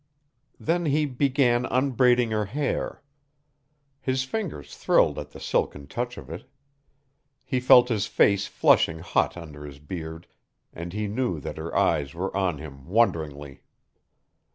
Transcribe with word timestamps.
Then 0.59 0.87
he 0.87 1.05
began 1.05 1.67
unbraiding 1.67 2.31
her 2.31 2.45
hair. 2.45 3.03
His 4.01 4.23
fingers 4.23 4.75
thrilled 4.75 5.19
at 5.19 5.29
the 5.29 5.39
silken 5.39 5.85
touch 5.85 6.17
of 6.17 6.27
it. 6.31 6.45
He 7.45 7.59
felt 7.59 7.89
his 7.89 8.07
face 8.07 8.47
flushing 8.47 8.97
hot 8.97 9.37
under 9.37 9.63
his 9.63 9.77
beard, 9.77 10.25
and 10.73 10.91
he 10.91 11.05
knew 11.05 11.39
that 11.41 11.57
her 11.57 11.75
eyes 11.77 12.15
were 12.15 12.35
on 12.35 12.57
him 12.57 12.87
wonderingly. 12.87 13.61